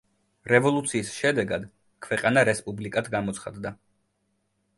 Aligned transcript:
რევოლუციის 0.51 1.11
შედეგად 1.17 1.67
ქვეყანა 2.07 2.45
რესპუბლიკად 2.51 3.11
გამოცხადდა. 3.19 3.75